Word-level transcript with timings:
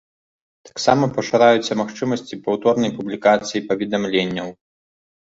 Таксама 0.67 1.09
пашыраюцца 1.17 1.77
магчымасці 1.81 2.39
паўторнай 2.47 2.91
публікацыі 2.97 3.63
паведамленняў. 3.69 4.49